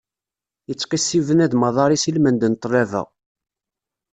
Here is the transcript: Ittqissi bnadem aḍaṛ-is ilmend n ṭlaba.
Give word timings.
Ittqissi 0.71 1.19
bnadem 1.27 1.61
aḍaṛ-is 1.69 2.03
ilmend 2.09 2.41
n 2.47 2.53
ṭlaba. 2.63 3.03